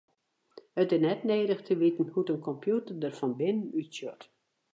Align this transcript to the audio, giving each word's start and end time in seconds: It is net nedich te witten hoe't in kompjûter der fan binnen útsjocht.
It 0.81 0.89
is 0.95 1.01
net 1.03 1.21
nedich 1.29 1.61
te 1.65 1.73
witten 1.81 2.09
hoe't 2.13 2.31
in 2.33 2.43
kompjûter 2.47 2.95
der 3.01 3.13
fan 3.19 3.33
binnen 3.39 3.73
útsjocht. 3.79 4.21